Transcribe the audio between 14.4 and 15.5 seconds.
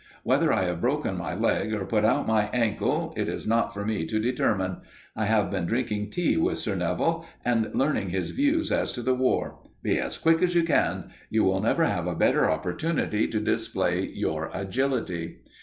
agility.